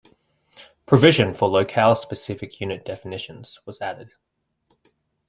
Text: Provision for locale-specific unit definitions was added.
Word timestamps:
Provision 0.87 1.31
for 1.35 1.47
locale-specific 1.47 2.59
unit 2.59 2.83
definitions 2.83 3.59
was 3.67 3.79
added. 3.81 4.13